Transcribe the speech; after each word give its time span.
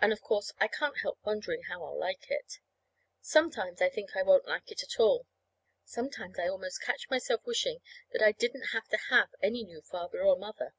And, 0.00 0.12
of 0.12 0.20
course, 0.22 0.52
I 0.60 0.68
can't 0.68 0.98
help 1.00 1.18
wondering 1.24 1.64
how 1.64 1.82
I'll 1.82 1.98
like 1.98 2.30
it. 2.30 2.60
Sometimes 3.20 3.82
I 3.82 3.88
think 3.88 4.14
I 4.14 4.22
won't 4.22 4.46
like 4.46 4.70
it 4.70 4.84
at 4.84 5.00
all. 5.00 5.26
Sometimes 5.84 6.38
I 6.38 6.46
almost 6.46 6.80
catch 6.80 7.10
myself 7.10 7.44
wishing 7.44 7.80
that 8.12 8.22
I 8.22 8.30
didn't 8.30 8.66
have 8.68 8.86
to 8.90 8.96
have 9.10 9.34
any 9.42 9.64
new 9.64 9.80
father 9.82 10.22
or 10.22 10.36
mother. 10.36 10.74